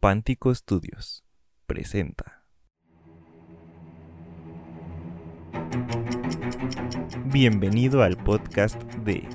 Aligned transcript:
Pántico 0.00 0.54
Studios 0.54 1.24
presenta. 1.66 2.44
Bienvenido 7.24 8.04
al 8.04 8.16
podcast 8.16 8.80
de 9.04 9.28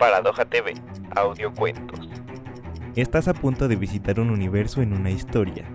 Paradoja 0.00 0.44
TV, 0.44 0.74
Audiocuentos. 1.14 2.00
Estás 2.96 3.28
a 3.28 3.32
punto 3.32 3.68
de 3.68 3.76
visitar 3.76 4.18
un 4.18 4.30
universo 4.30 4.82
en 4.82 4.92
una 4.92 5.12
historia. 5.12 5.72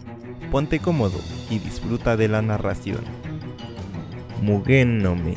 Ponte 0.51 0.79
cómodo 0.79 1.21
y 1.49 1.59
disfruta 1.59 2.17
de 2.17 2.27
la 2.27 2.41
narración. 2.41 3.05
Mugen 4.41 4.97
no 4.97 5.15
Me. 5.15 5.35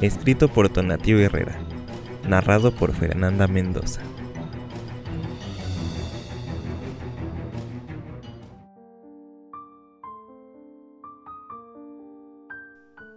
Escrito 0.00 0.48
por 0.48 0.68
Tonatio 0.68 1.16
Herrera. 1.20 1.60
Narrado 2.28 2.74
por 2.74 2.92
Fernanda 2.92 3.46
Mendoza. 3.46 4.02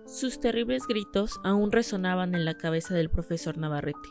Sus 0.05 0.39
terribles 0.39 0.83
gritos 0.87 1.39
aún 1.43 1.71
resonaban 1.71 2.35
en 2.35 2.45
la 2.45 2.53
cabeza 2.53 2.93
del 2.93 3.09
profesor 3.09 3.57
Navarrete. 3.57 4.09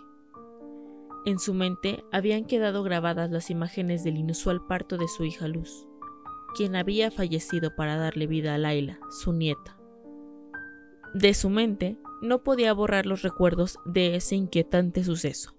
En 1.24 1.38
su 1.38 1.54
mente 1.54 2.04
habían 2.10 2.46
quedado 2.46 2.82
grabadas 2.82 3.30
las 3.30 3.48
imágenes 3.48 4.02
del 4.02 4.16
inusual 4.16 4.66
parto 4.66 4.98
de 4.98 5.06
su 5.06 5.24
hija 5.24 5.46
Luz, 5.46 5.86
quien 6.56 6.74
había 6.74 7.12
fallecido 7.12 7.76
para 7.76 7.96
darle 7.96 8.26
vida 8.26 8.56
a 8.56 8.58
Laila, 8.58 8.98
su 9.08 9.32
nieta. 9.32 9.78
De 11.14 11.32
su 11.32 11.48
mente 11.48 11.96
no 12.20 12.42
podía 12.42 12.72
borrar 12.72 13.06
los 13.06 13.22
recuerdos 13.22 13.78
de 13.84 14.16
ese 14.16 14.34
inquietante 14.34 15.04
suceso, 15.04 15.54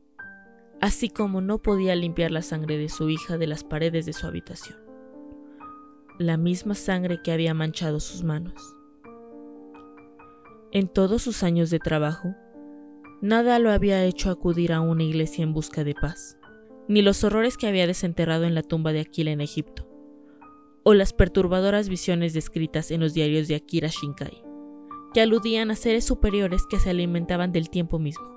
así 0.81 1.09
como 1.09 1.40
no 1.40 1.59
podía 1.59 1.95
limpiar 1.95 2.31
la 2.31 2.41
sangre 2.41 2.77
de 2.77 2.90
su 2.90 3.09
hija 3.09 3.38
de 3.38 3.48
las 3.48 3.63
paredes 3.63 4.05
de 4.05 4.12
su 4.12 4.27
habitación, 4.27 4.77
la 6.20 6.35
misma 6.35 6.76
sangre 6.76 7.21
que 7.23 7.31
había 7.31 7.54
manchado 7.54 8.02
sus 8.02 8.21
manos. 8.21 8.74
En 10.76 10.90
todos 10.90 11.21
sus 11.21 11.41
años 11.43 11.70
de 11.70 11.79
trabajo, 11.79 12.35
nada 13.21 13.59
lo 13.59 13.71
había 13.71 14.04
hecho 14.04 14.29
acudir 14.29 14.73
a 14.73 14.82
una 14.82 15.04
iglesia 15.04 15.41
en 15.41 15.54
busca 15.54 15.85
de 15.85 15.95
paz, 15.95 16.37
ni 16.90 17.01
los 17.01 17.23
horrores 17.23 17.55
que 17.55 17.67
había 17.67 17.87
desenterrado 17.87 18.43
en 18.43 18.55
la 18.55 18.62
tumba 18.62 18.91
de 18.91 18.99
Aquila 18.99 19.32
en 19.32 19.40
Egipto, 19.40 19.87
o 20.84 20.93
las 20.93 21.13
perturbadoras 21.13 21.87
visiones 21.87 22.34
descritas 22.34 22.91
en 22.91 22.99
los 22.99 23.13
diarios 23.13 23.48
de 23.48 23.55
Akira 23.55 23.87
Shinkai, 23.87 24.43
que 25.13 25.21
aludían 25.21 25.71
a 25.71 25.77
seres 25.77 26.04
superiores 26.04 26.63
que 26.70 26.77
se 26.77 26.89
alimentaban 26.89 27.54
del 27.54 27.70
tiempo 27.70 27.98
mismo. 27.98 28.27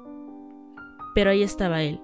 Pero 1.16 1.30
ahí 1.30 1.42
estaba 1.42 1.82
él, 1.82 2.00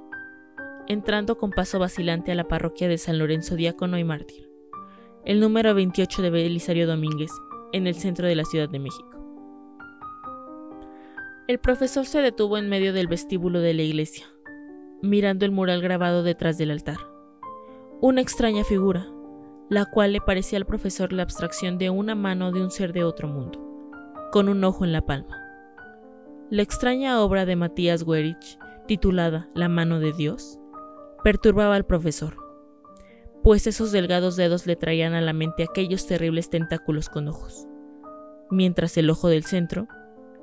entrando 0.89 1.39
con 1.39 1.53
paso 1.53 1.79
vacilante 1.79 2.33
a 2.33 2.35
la 2.35 2.49
parroquia 2.49 2.89
de 2.89 2.99
San 2.99 3.21
Lorenzo 3.21 3.55
Diácono 3.55 3.99
y 3.99 4.03
Mártir, 4.03 4.51
el 5.25 5.39
número 5.39 5.77
28 5.77 6.23
de 6.23 6.31
Belisario 6.31 6.89
Domínguez, 6.89 7.31
en 7.73 7.87
el 7.87 7.95
centro 7.95 8.27
de 8.27 8.35
la 8.35 8.45
Ciudad 8.45 8.69
de 8.69 8.81
México. 8.81 9.14
El 11.47 11.59
profesor 11.59 12.07
se 12.07 12.23
detuvo 12.23 12.57
en 12.57 12.71
medio 12.71 12.95
del 12.95 13.07
vestíbulo 13.07 13.61
de 13.61 13.75
la 13.75 13.83
iglesia, 13.83 14.25
mirando 15.03 15.45
el 15.45 15.53
mural 15.53 15.83
grabado 15.83 16.23
detrás 16.23 16.57
del 16.57 16.71
altar. 16.71 16.97
Una 18.01 18.23
extraña 18.23 18.65
figura, 18.65 19.07
la 19.69 19.85
cual 19.85 20.15
le 20.15 20.23
parecía 20.23 20.57
al 20.57 20.65
profesor 20.65 21.13
la 21.13 21.23
abstracción 21.23 21.77
de 21.77 21.91
una 21.91 22.15
mano 22.15 22.51
de 22.51 22.63
un 22.63 22.71
ser 22.71 22.95
de 22.95 23.05
otro 23.05 23.29
mundo, 23.29 23.61
con 24.33 24.49
un 24.49 24.65
ojo 24.65 24.87
en 24.87 24.93
la 24.93 25.05
palma. 25.05 25.37
La 26.49 26.63
extraña 26.63 27.21
obra 27.21 27.45
de 27.45 27.57
Matías 27.57 28.05
Werich, 28.05 28.59
titulada 28.87 29.47
La 29.55 29.69
mano 29.69 30.01
de 30.01 30.15
Dios, 30.15 30.59
perturbaba 31.23 31.77
al 31.77 31.85
profesor, 31.85 32.39
pues 33.43 33.67
esos 33.67 33.93
delgados 33.93 34.37
dedos 34.37 34.67
le 34.67 34.77
traían 34.77 35.13
a 35.13 35.21
la 35.21 35.35
mente 35.35 35.63
aquellos 35.63 36.07
terribles 36.07 36.49
tentáculos 36.49 37.11
con 37.11 37.29
ojos, 37.29 37.67
mientras 38.51 38.97
el 38.97 39.11
ojo 39.11 39.29
del 39.29 39.45
centro 39.45 39.89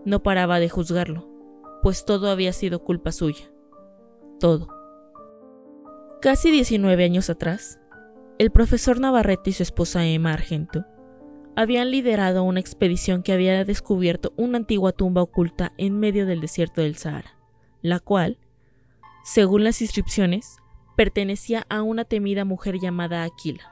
no 0.06 0.24
paraba 0.24 0.60
de 0.60 0.70
juzgarlo, 0.70 1.28
pues 1.82 2.06
todo 2.06 2.30
había 2.30 2.54
sido 2.54 2.84
culpa 2.84 3.12
suya. 3.12 3.52
Todo. 4.40 4.68
Casi 6.22 6.52
19 6.52 7.04
años 7.04 7.30
atrás, 7.30 7.80
el 8.38 8.52
profesor 8.52 9.00
Navarrete 9.00 9.52
y 9.52 9.54
su 9.54 9.64
esposa 9.64 10.06
Emma 10.06 10.34
Argento 10.34 10.86
habían 11.56 11.92
liderado 11.92 12.44
una 12.44 12.60
expedición 12.60 13.24
que 13.24 13.34
había 13.34 13.66
descubierto 13.66 14.34
una 14.38 14.58
antigua 14.58 14.92
tumba 14.92 15.22
oculta 15.22 15.74
en 15.78 16.00
medio 16.00 16.26
del 16.26 16.42
desierto 16.42 16.82
del 16.82 16.96
Sahara, 16.96 17.38
la 17.82 18.00
cual, 18.00 18.38
según 19.24 19.64
las 19.64 19.82
inscripciones, 19.82 20.58
pertenecía 20.96 21.66
a 21.70 21.82
una 21.82 22.06
temida 22.06 22.46
mujer 22.46 22.80
llamada 22.80 23.24
Aquila. 23.24 23.72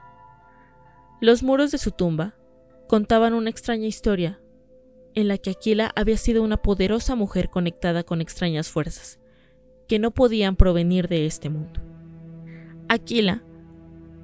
Los 1.20 1.42
muros 1.42 1.70
de 1.70 1.78
su 1.78 1.90
tumba 1.90 2.34
contaban 2.88 3.34
una 3.34 3.50
extraña 3.50 3.86
historia 3.86 4.40
en 5.14 5.28
la 5.28 5.38
que 5.38 5.50
Aquila 5.50 5.92
había 5.96 6.16
sido 6.16 6.42
una 6.42 6.56
poderosa 6.56 7.14
mujer 7.14 7.50
conectada 7.50 8.02
con 8.02 8.20
extrañas 8.20 8.68
fuerzas, 8.68 9.18
que 9.88 9.98
no 9.98 10.10
podían 10.10 10.56
provenir 10.56 11.08
de 11.08 11.26
este 11.26 11.50
mundo. 11.50 11.80
Aquila 12.88 13.42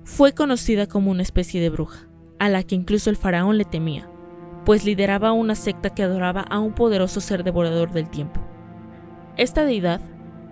fue 0.04 0.32
conocida 0.32 0.86
como 0.86 1.10
una 1.10 1.22
especie 1.22 1.60
de 1.60 1.70
bruja, 1.70 2.08
a 2.38 2.48
la 2.48 2.62
que 2.62 2.74
incluso 2.74 3.10
el 3.10 3.16
faraón 3.16 3.58
le 3.58 3.64
temía, 3.64 4.08
pues 4.64 4.84
lideraba 4.84 5.32
una 5.32 5.54
secta 5.54 5.90
que 5.90 6.02
adoraba 6.02 6.40
a 6.40 6.58
un 6.58 6.74
poderoso 6.74 7.20
ser 7.20 7.44
devorador 7.44 7.92
del 7.92 8.10
tiempo. 8.10 8.40
Esta 9.36 9.64
deidad 9.64 10.00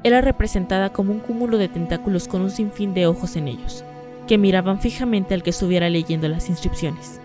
era 0.05 0.21
representada 0.21 0.93
como 0.93 1.13
un 1.13 1.21
cúmulo 1.21 1.59
de 1.59 1.69
tentáculos 1.69 2.29
con 2.29 2.43
un 2.43 2.51
sinfín 2.51 2.95
de 2.95 3.07
ojos 3.07 3.35
en 3.35 3.49
ellos, 3.49 3.85
que 4.29 4.39
miraban 4.39 4.81
fijamente 4.81 5.35
al 5.35 5.43
que 5.43 5.51
estuviera 5.51 5.89
leyendo 5.91 6.29
las 6.29 6.49
inscripciones. 6.49 7.21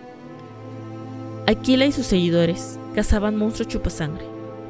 Aquila 1.46 1.86
y 1.86 1.92
sus 1.92 2.06
seguidores 2.06 2.79
cazaban 2.94 3.36
monstruos 3.36 3.68
chupasangre 3.68 4.24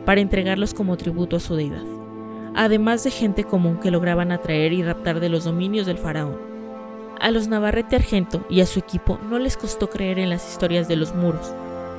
para 0.05 0.21
entregarlos 0.21 0.75
como 0.75 0.97
tributo 0.97 1.37
a 1.37 1.41
su 1.41 1.55
deidad, 1.55 1.85
además 2.55 3.05
de 3.05 3.11
gente 3.11 3.45
común 3.45 3.79
que 3.79 3.91
lograban 3.91 4.33
atraer 4.33 4.73
y 4.73 4.83
raptar 4.83 5.21
de 5.21 5.29
los 5.29 5.45
dominios 5.45 5.87
del 5.87 5.99
faraón. 5.99 6.39
A 7.21 7.31
los 7.31 7.49
Navarrete 7.49 7.97
Argento 7.97 8.45
y 8.49 8.61
a 8.61 8.67
su 8.67 8.79
equipo 8.79 9.19
no 9.29 9.39
les 9.39 9.57
costó 9.57 9.91
creer 9.91 10.19
en 10.19 10.31
las 10.31 10.49
historias 10.49 10.89
de 10.89 10.97
los 10.97 11.15
muros, 11.15 11.53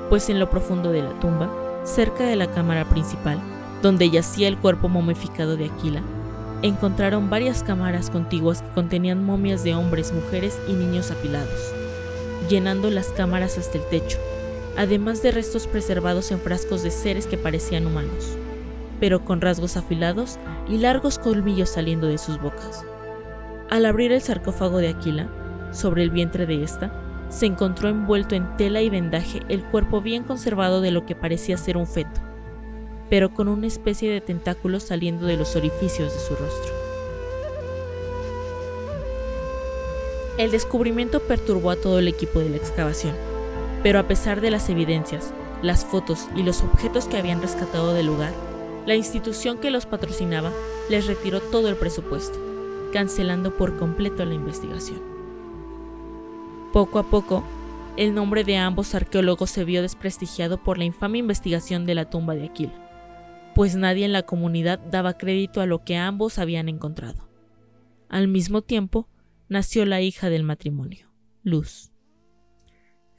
pues 0.09 0.29
en 0.29 0.39
lo 0.39 0.49
profundo 0.49 0.91
de 0.91 1.03
la 1.03 1.19
tumba, 1.19 1.49
cerca 1.83 2.25
de 2.25 2.35
la 2.35 2.47
cámara 2.47 2.85
principal, 2.85 3.39
donde 3.81 4.09
yacía 4.09 4.47
el 4.47 4.57
cuerpo 4.57 4.89
momificado 4.89 5.57
de 5.57 5.65
Aquila, 5.65 6.01
encontraron 6.61 7.29
varias 7.29 7.63
cámaras 7.63 8.09
contiguas 8.09 8.61
que 8.61 8.69
contenían 8.69 9.23
momias 9.23 9.63
de 9.63 9.73
hombres, 9.73 10.11
mujeres 10.11 10.59
y 10.67 10.73
niños 10.73 11.11
apilados, 11.11 11.73
llenando 12.49 12.89
las 12.89 13.07
cámaras 13.07 13.57
hasta 13.57 13.77
el 13.77 13.85
techo, 13.85 14.17
además 14.77 15.21
de 15.21 15.31
restos 15.31 15.67
preservados 15.67 16.31
en 16.31 16.39
frascos 16.39 16.83
de 16.83 16.91
seres 16.91 17.27
que 17.27 17.37
parecían 17.37 17.85
humanos, 17.85 18.37
pero 18.99 19.25
con 19.25 19.41
rasgos 19.41 19.77
afilados 19.77 20.37
y 20.69 20.77
largos 20.77 21.19
colmillos 21.19 21.69
saliendo 21.69 22.07
de 22.07 22.17
sus 22.17 22.39
bocas. 22.39 22.85
Al 23.69 23.85
abrir 23.85 24.11
el 24.11 24.21
sarcófago 24.21 24.77
de 24.77 24.89
Aquila, 24.89 25.29
sobre 25.71 26.03
el 26.03 26.09
vientre 26.09 26.45
de 26.45 26.63
ésta, 26.63 26.93
se 27.29 27.45
encontró 27.45 27.89
envuelto 27.89 28.35
en 28.35 28.57
tela 28.57 28.81
y 28.81 28.89
vendaje 28.89 29.39
el 29.47 29.63
cuerpo 29.63 30.01
bien 30.01 30.23
conservado 30.23 30.81
de 30.81 30.91
lo 30.91 31.05
que 31.05 31.15
parecía 31.15 31.57
ser 31.57 31.77
un 31.77 31.87
feto, 31.87 32.21
pero 33.09 33.33
con 33.33 33.47
una 33.47 33.67
especie 33.67 34.11
de 34.11 34.21
tentáculos 34.21 34.83
saliendo 34.83 35.25
de 35.25 35.37
los 35.37 35.55
orificios 35.55 36.13
de 36.13 36.19
su 36.19 36.35
rostro. 36.35 36.73
El 40.37 40.51
descubrimiento 40.51 41.19
perturbó 41.21 41.71
a 41.71 41.75
todo 41.75 41.99
el 41.99 42.07
equipo 42.07 42.39
de 42.39 42.49
la 42.49 42.57
excavación 42.57 43.30
pero 43.83 43.99
a 43.99 44.07
pesar 44.07 44.41
de 44.41 44.51
las 44.51 44.69
evidencias, 44.69 45.33
las 45.61 45.85
fotos 45.85 46.27
y 46.35 46.43
los 46.43 46.61
objetos 46.61 47.05
que 47.05 47.17
habían 47.17 47.41
rescatado 47.41 47.93
del 47.93 48.07
lugar, 48.07 48.33
la 48.85 48.95
institución 48.95 49.57
que 49.57 49.71
los 49.71 49.85
patrocinaba 49.85 50.51
les 50.89 51.07
retiró 51.07 51.39
todo 51.39 51.69
el 51.69 51.75
presupuesto, 51.75 52.39
cancelando 52.93 53.55
por 53.55 53.77
completo 53.77 54.25
la 54.25 54.33
investigación. 54.33 55.01
Poco 56.73 56.99
a 56.99 57.03
poco, 57.03 57.43
el 57.97 58.13
nombre 58.13 58.43
de 58.43 58.57
ambos 58.57 58.95
arqueólogos 58.95 59.49
se 59.49 59.65
vio 59.65 59.81
desprestigiado 59.81 60.63
por 60.63 60.77
la 60.77 60.85
infame 60.85 61.17
investigación 61.17 61.85
de 61.85 61.95
la 61.95 62.09
tumba 62.09 62.35
de 62.35 62.45
Aquila, 62.45 62.73
pues 63.53 63.75
nadie 63.75 64.05
en 64.05 64.13
la 64.13 64.23
comunidad 64.23 64.79
daba 64.79 65.17
crédito 65.17 65.61
a 65.61 65.65
lo 65.65 65.83
que 65.83 65.97
ambos 65.97 66.39
habían 66.39 66.69
encontrado. 66.69 67.27
Al 68.09 68.27
mismo 68.27 68.61
tiempo, 68.61 69.07
nació 69.49 69.85
la 69.85 70.01
hija 70.01 70.29
del 70.29 70.43
matrimonio, 70.43 71.07
Luz. 71.43 71.91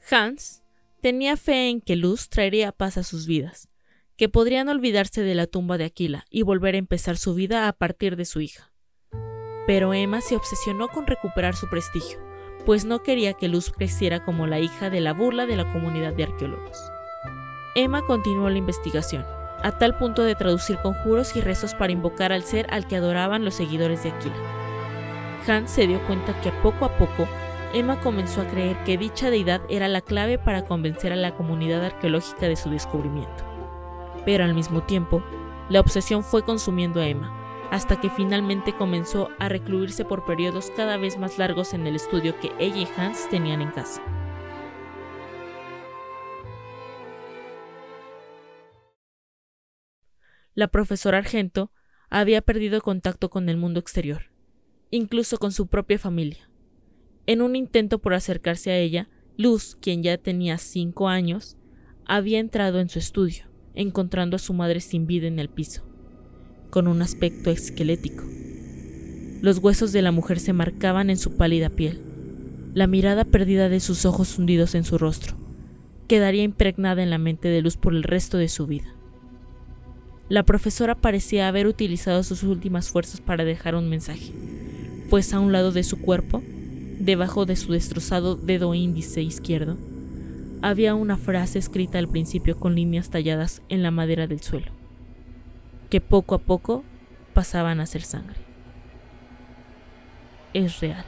Hans 0.09 0.63
tenía 1.01 1.37
fe 1.37 1.69
en 1.69 1.79
que 1.79 1.95
Luz 1.95 2.29
traería 2.29 2.71
paz 2.71 2.97
a 2.97 3.03
sus 3.03 3.25
vidas, 3.25 3.69
que 4.17 4.27
podrían 4.27 4.67
olvidarse 4.67 5.21
de 5.21 5.35
la 5.35 5.47
tumba 5.47 5.77
de 5.77 5.85
Aquila 5.85 6.25
y 6.29 6.41
volver 6.41 6.75
a 6.75 6.79
empezar 6.79 7.17
su 7.17 7.33
vida 7.33 7.67
a 7.67 7.73
partir 7.73 8.15
de 8.15 8.25
su 8.25 8.41
hija. 8.41 8.71
Pero 9.65 9.93
Emma 9.93 10.19
se 10.21 10.35
obsesionó 10.35 10.89
con 10.89 11.07
recuperar 11.07 11.55
su 11.55 11.69
prestigio, 11.69 12.19
pues 12.65 12.83
no 12.83 13.01
quería 13.01 13.33
que 13.33 13.47
Luz 13.47 13.71
creciera 13.71 14.23
como 14.23 14.45
la 14.45 14.59
hija 14.59 14.89
de 14.89 14.99
la 14.99 15.13
burla 15.13 15.45
de 15.45 15.55
la 15.55 15.71
comunidad 15.71 16.13
de 16.13 16.23
arqueólogos. 16.23 16.77
Emma 17.75 18.01
continuó 18.05 18.49
la 18.49 18.57
investigación, 18.57 19.25
a 19.61 19.77
tal 19.77 19.97
punto 19.97 20.23
de 20.23 20.35
traducir 20.35 20.77
conjuros 20.79 21.35
y 21.37 21.41
rezos 21.41 21.73
para 21.73 21.93
invocar 21.93 22.33
al 22.33 22.43
ser 22.43 22.67
al 22.71 22.87
que 22.87 22.97
adoraban 22.97 23.45
los 23.45 23.55
seguidores 23.55 24.03
de 24.03 24.09
Aquila. 24.09 24.35
Hans 25.47 25.71
se 25.71 25.87
dio 25.87 26.05
cuenta 26.07 26.39
que 26.41 26.51
poco 26.51 26.85
a 26.85 26.97
poco 26.97 27.27
Emma 27.73 27.99
comenzó 28.01 28.41
a 28.41 28.47
creer 28.47 28.77
que 28.83 28.99
dicha 28.99 29.31
deidad 29.31 29.61
era 29.67 29.87
la 29.87 30.01
clave 30.01 30.37
para 30.37 30.63
convencer 30.63 31.11
a 31.11 31.15
la 31.15 31.33
comunidad 31.33 31.83
arqueológica 31.83 32.47
de 32.47 32.55
su 32.55 32.69
descubrimiento. 32.69 33.43
Pero 34.25 34.43
al 34.43 34.53
mismo 34.53 34.83
tiempo, 34.83 35.23
la 35.69 35.79
obsesión 35.79 36.23
fue 36.23 36.43
consumiendo 36.43 37.01
a 37.01 37.07
Emma, 37.07 37.67
hasta 37.71 37.99
que 37.99 38.11
finalmente 38.11 38.75
comenzó 38.75 39.29
a 39.39 39.49
recluirse 39.49 40.05
por 40.05 40.23
periodos 40.23 40.71
cada 40.77 40.97
vez 40.97 41.17
más 41.17 41.39
largos 41.39 41.73
en 41.73 41.87
el 41.87 41.95
estudio 41.95 42.39
que 42.39 42.51
ella 42.59 42.77
y 42.77 42.87
Hans 42.95 43.27
tenían 43.29 43.61
en 43.61 43.71
casa. 43.71 44.03
La 50.53 50.67
profesora 50.67 51.17
Argento 51.17 51.71
había 52.11 52.43
perdido 52.43 52.81
contacto 52.81 53.31
con 53.31 53.49
el 53.49 53.57
mundo 53.57 53.79
exterior, 53.79 54.29
incluso 54.91 55.39
con 55.39 55.51
su 55.51 55.65
propia 55.65 55.97
familia. 55.97 56.52
En 57.25 57.41
un 57.41 57.55
intento 57.55 57.99
por 57.99 58.13
acercarse 58.13 58.71
a 58.71 58.77
ella, 58.77 59.07
Luz, 59.37 59.77
quien 59.79 60.03
ya 60.03 60.17
tenía 60.17 60.57
cinco 60.57 61.07
años, 61.07 61.57
había 62.05 62.39
entrado 62.39 62.79
en 62.79 62.89
su 62.89 62.99
estudio, 62.99 63.45
encontrando 63.75 64.35
a 64.35 64.39
su 64.39 64.53
madre 64.53 64.81
sin 64.81 65.07
vida 65.07 65.27
en 65.27 65.39
el 65.39 65.49
piso, 65.49 65.83
con 66.69 66.87
un 66.87 67.01
aspecto 67.01 67.49
esquelético. 67.49 68.25
Los 69.41 69.59
huesos 69.59 69.91
de 69.93 70.01
la 70.01 70.11
mujer 70.11 70.39
se 70.39 70.53
marcaban 70.53 71.09
en 71.09 71.17
su 71.17 71.37
pálida 71.37 71.69
piel, 71.69 71.99
la 72.73 72.87
mirada 72.87 73.23
perdida 73.23 73.69
de 73.69 73.79
sus 73.79 74.05
ojos 74.05 74.37
hundidos 74.37 74.75
en 74.75 74.83
su 74.83 74.97
rostro, 74.97 75.35
quedaría 76.07 76.43
impregnada 76.43 77.03
en 77.03 77.09
la 77.09 77.17
mente 77.17 77.47
de 77.47 77.61
Luz 77.61 77.77
por 77.77 77.93
el 77.93 78.03
resto 78.03 78.37
de 78.37 78.49
su 78.49 78.67
vida. 78.67 78.93
La 80.27 80.43
profesora 80.43 80.95
parecía 80.95 81.47
haber 81.47 81.67
utilizado 81.67 82.23
sus 82.23 82.43
últimas 82.43 82.89
fuerzas 82.89 83.21
para 83.21 83.45
dejar 83.45 83.75
un 83.75 83.89
mensaje, 83.89 84.31
pues 85.09 85.33
a 85.33 85.39
un 85.39 85.51
lado 85.51 85.71
de 85.71 85.83
su 85.83 85.99
cuerpo, 86.01 86.41
debajo 86.99 87.45
de 87.45 87.55
su 87.55 87.71
destrozado 87.71 88.35
dedo 88.35 88.73
índice 88.73 89.21
izquierdo, 89.21 89.77
había 90.61 90.95
una 90.95 91.17
frase 91.17 91.59
escrita 91.59 91.99
al 91.99 92.07
principio 92.07 92.57
con 92.57 92.75
líneas 92.75 93.09
talladas 93.09 93.61
en 93.69 93.83
la 93.83 93.91
madera 93.91 94.27
del 94.27 94.41
suelo, 94.41 94.71
que 95.89 95.99
poco 95.99 96.35
a 96.35 96.39
poco 96.39 96.83
pasaban 97.33 97.79
a 97.79 97.85
ser 97.85 98.03
sangre. 98.03 98.37
Es 100.53 100.79
real. 100.79 101.03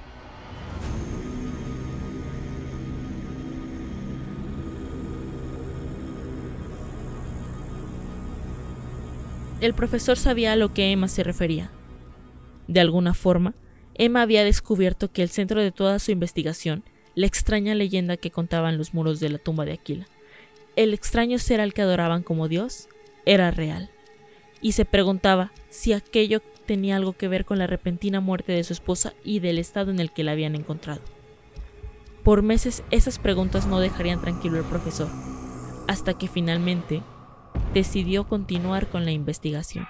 El 9.62 9.74
profesor 9.74 10.18
sabía 10.18 10.52
a 10.52 10.56
lo 10.58 10.74
que 10.74 10.92
Emma 10.92 11.08
se 11.08 11.24
refería. 11.24 11.72
De 12.68 12.82
alguna 12.82 13.14
forma, 13.14 13.54
Emma 13.98 14.22
había 14.22 14.44
descubierto 14.44 15.12
que 15.12 15.22
el 15.24 15.30
centro 15.30 15.62
de 15.62 15.72
toda 15.72 16.00
su 16.00 16.12
investigación, 16.12 16.84
la 17.16 17.28
extraña 17.28 17.76
leyenda 17.76 18.18
que 18.18 18.32
contaban 18.32 18.78
los 18.78 18.94
muros 18.94 19.20
de 19.20 19.30
la 19.30 19.38
tumba 19.38 19.64
de 19.66 19.74
Aquila, 19.74 20.08
el 20.76 20.94
extraño 20.94 21.40
ser 21.40 21.62
al 21.62 21.74
que 21.74 21.82
adoraban 21.82 22.22
como 22.22 22.50
Dios, 22.50 22.90
era 23.26 23.52
real. 23.52 23.90
Y 24.62 24.74
se 24.74 24.84
preguntaba 24.84 25.52
si 25.70 25.94
aquello 25.94 26.42
tenía 26.66 26.98
algo 26.98 27.14
que 27.14 27.28
ver 27.28 27.46
con 27.46 27.58
la 27.58 27.68
repentina 27.68 28.20
muerte 28.20 28.52
de 28.52 28.64
su 28.64 28.74
esposa 28.74 29.14
y 29.24 29.40
del 29.40 29.60
estado 29.60 29.92
en 29.92 30.00
el 30.00 30.12
que 30.12 30.24
la 30.24 30.34
habían 30.34 30.56
encontrado. 30.56 31.02
Por 32.24 32.42
meses 32.42 32.84
esas 32.92 33.20
preguntas 33.20 33.68
no 33.68 33.80
dejarían 33.80 34.20
tranquilo 34.20 34.58
al 34.58 34.66
profesor, 34.66 35.08
hasta 35.88 36.18
que 36.18 36.28
finalmente 36.28 37.02
decidió 37.74 38.28
continuar 38.28 38.90
con 38.90 39.06
la 39.06 39.12
investigación. 39.12 39.88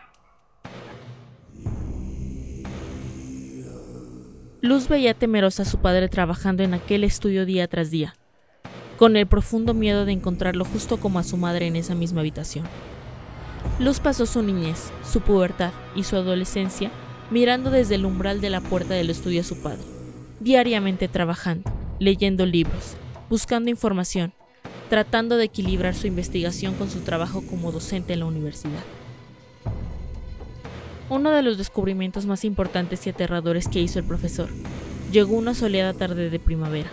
Luz 4.65 4.87
veía 4.87 5.13
temerosa 5.13 5.61
a 5.61 5.65
su 5.65 5.77
padre 5.77 6.09
trabajando 6.09 6.63
en 6.63 6.73
aquel 6.73 7.03
estudio 7.03 7.45
día 7.45 7.67
tras 7.67 7.91
día, 7.91 8.15
con 8.97 9.15
el 9.15 9.27
profundo 9.27 9.75
miedo 9.75 10.05
de 10.05 10.11
encontrarlo 10.11 10.65
justo 10.65 10.97
como 10.97 11.19
a 11.19 11.23
su 11.23 11.37
madre 11.37 11.67
en 11.67 11.75
esa 11.75 11.93
misma 11.93 12.21
habitación. 12.21 12.65
Luz 13.77 13.99
pasó 13.99 14.25
su 14.25 14.41
niñez, 14.41 14.91
su 15.07 15.21
pubertad 15.21 15.71
y 15.95 16.01
su 16.01 16.15
adolescencia 16.15 16.89
mirando 17.29 17.69
desde 17.69 17.93
el 17.93 18.07
umbral 18.07 18.41
de 18.41 18.49
la 18.49 18.59
puerta 18.59 18.95
del 18.95 19.11
estudio 19.11 19.41
a 19.41 19.43
su 19.43 19.61
padre, 19.61 19.83
diariamente 20.39 21.07
trabajando, 21.07 21.71
leyendo 21.99 22.47
libros, 22.47 22.95
buscando 23.29 23.69
información, 23.69 24.33
tratando 24.89 25.37
de 25.37 25.43
equilibrar 25.43 25.93
su 25.93 26.07
investigación 26.07 26.73
con 26.73 26.89
su 26.89 27.01
trabajo 27.01 27.43
como 27.47 27.71
docente 27.71 28.13
en 28.13 28.21
la 28.21 28.25
universidad. 28.25 28.81
Uno 31.07 31.29
de 31.29 31.43
los 31.43 31.59
descubrimientos 31.59 32.25
más 32.25 32.43
importantes 32.45 33.05
y 33.05 33.11
aterradores 33.11 33.67
que 33.67 33.79
hizo 33.79 33.99
el 33.99 34.05
profesor 34.05 34.49
llegó 35.11 35.35
una 35.35 35.53
soleada 35.53 35.93
tarde 35.93 36.31
de 36.31 36.39
primavera, 36.39 36.89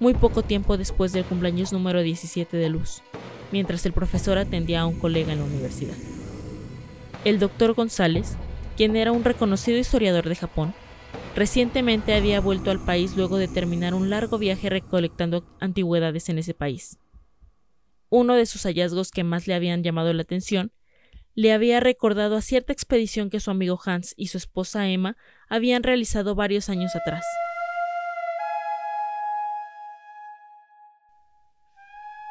muy 0.00 0.12
poco 0.12 0.42
tiempo 0.42 0.76
después 0.76 1.12
del 1.12 1.24
cumpleaños 1.24 1.72
número 1.72 2.02
17 2.02 2.56
de 2.56 2.68
Luz, 2.68 3.02
mientras 3.52 3.86
el 3.86 3.92
profesor 3.92 4.38
atendía 4.38 4.80
a 4.80 4.86
un 4.86 4.98
colega 4.98 5.32
en 5.32 5.38
la 5.38 5.44
universidad. 5.44 5.94
El 7.24 7.38
doctor 7.38 7.74
González, 7.74 8.36
quien 8.76 8.96
era 8.96 9.12
un 9.12 9.22
reconocido 9.22 9.78
historiador 9.78 10.28
de 10.28 10.34
Japón, 10.34 10.74
recientemente 11.36 12.14
había 12.14 12.40
vuelto 12.40 12.72
al 12.72 12.84
país 12.84 13.16
luego 13.16 13.38
de 13.38 13.46
terminar 13.46 13.94
un 13.94 14.10
largo 14.10 14.36
viaje 14.36 14.68
recolectando 14.68 15.44
antigüedades 15.60 16.28
en 16.28 16.38
ese 16.38 16.54
país. 16.54 16.98
Uno 18.10 18.34
de 18.34 18.46
sus 18.46 18.64
hallazgos 18.64 19.12
que 19.12 19.22
más 19.22 19.46
le 19.46 19.54
habían 19.54 19.84
llamado 19.84 20.12
la 20.12 20.22
atención 20.22 20.72
le 21.34 21.52
había 21.52 21.80
recordado 21.80 22.36
a 22.36 22.42
cierta 22.42 22.72
expedición 22.72 23.30
que 23.30 23.40
su 23.40 23.50
amigo 23.50 23.80
Hans 23.84 24.14
y 24.16 24.28
su 24.28 24.38
esposa 24.38 24.88
Emma 24.88 25.16
habían 25.48 25.82
realizado 25.82 26.34
varios 26.34 26.68
años 26.68 26.94
atrás. 26.94 27.24